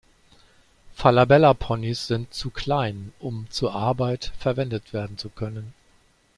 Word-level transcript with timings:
Falabella-Ponys 0.95 2.07
sind 2.07 2.33
zu 2.33 2.49
klein, 2.49 3.13
um 3.19 3.45
zur 3.51 3.75
Arbeit 3.75 4.33
verwendet 4.39 4.93
werden 4.93 5.19
zu 5.19 5.29
können. 5.29 5.75